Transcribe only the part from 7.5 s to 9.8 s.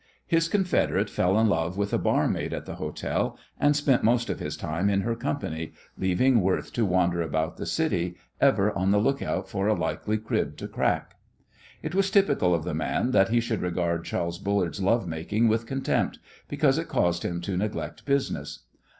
the city, ever on the look out for a